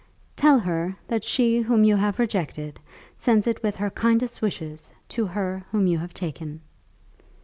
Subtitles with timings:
[0.35, 2.79] "Tell her that she whom you have rejected
[3.17, 6.61] sends it with her kindest wishes to her whom you have taken."